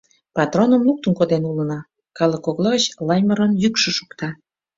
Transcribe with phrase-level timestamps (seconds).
[0.35, 1.79] Патроным луктын коден улына!—
[2.17, 4.29] калык кокла гыч Лаймырын йӱкшӧ шокта.